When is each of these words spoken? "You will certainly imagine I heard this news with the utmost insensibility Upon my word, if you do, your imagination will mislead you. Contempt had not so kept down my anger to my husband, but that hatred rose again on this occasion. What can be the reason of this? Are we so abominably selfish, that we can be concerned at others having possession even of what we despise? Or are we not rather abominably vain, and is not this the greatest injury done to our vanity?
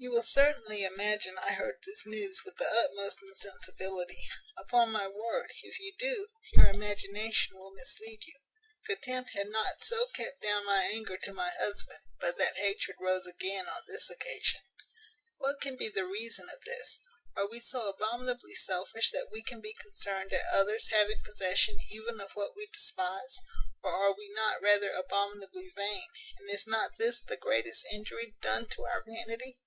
"You 0.00 0.12
will 0.12 0.22
certainly 0.22 0.84
imagine 0.84 1.36
I 1.38 1.54
heard 1.54 1.78
this 1.84 2.06
news 2.06 2.42
with 2.44 2.56
the 2.56 2.70
utmost 2.70 3.18
insensibility 3.20 4.28
Upon 4.56 4.92
my 4.92 5.08
word, 5.08 5.50
if 5.64 5.80
you 5.80 5.92
do, 5.98 6.28
your 6.52 6.66
imagination 6.68 7.58
will 7.58 7.72
mislead 7.72 8.20
you. 8.24 8.38
Contempt 8.86 9.30
had 9.34 9.48
not 9.48 9.82
so 9.82 10.06
kept 10.14 10.40
down 10.40 10.64
my 10.64 10.84
anger 10.84 11.16
to 11.16 11.32
my 11.32 11.50
husband, 11.50 11.98
but 12.20 12.38
that 12.38 12.58
hatred 12.58 12.96
rose 13.00 13.26
again 13.26 13.66
on 13.68 13.82
this 13.88 14.08
occasion. 14.08 14.60
What 15.38 15.60
can 15.60 15.76
be 15.76 15.88
the 15.88 16.06
reason 16.06 16.48
of 16.48 16.60
this? 16.64 17.00
Are 17.36 17.48
we 17.48 17.58
so 17.58 17.88
abominably 17.88 18.54
selfish, 18.54 19.10
that 19.10 19.30
we 19.32 19.42
can 19.42 19.60
be 19.60 19.74
concerned 19.82 20.32
at 20.32 20.46
others 20.52 20.90
having 20.90 21.22
possession 21.24 21.76
even 21.90 22.20
of 22.20 22.30
what 22.36 22.54
we 22.56 22.66
despise? 22.72 23.40
Or 23.82 23.90
are 23.96 24.14
we 24.16 24.28
not 24.36 24.62
rather 24.62 24.92
abominably 24.92 25.70
vain, 25.74 26.06
and 26.38 26.48
is 26.52 26.68
not 26.68 26.98
this 26.98 27.20
the 27.20 27.36
greatest 27.36 27.84
injury 27.92 28.36
done 28.40 28.68
to 28.68 28.84
our 28.84 29.02
vanity? 29.04 29.58